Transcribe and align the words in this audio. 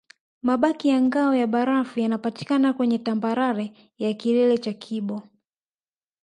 Mabaki 0.41 0.87
ya 0.89 1.01
ngao 1.01 1.35
ya 1.35 1.47
barafu 1.47 1.99
yanapatikana 1.99 2.73
kwenye 2.73 2.97
tambarare 2.99 3.73
ya 3.97 4.13
kilele 4.13 4.57
cha 4.57 4.73
kibo 4.73 5.21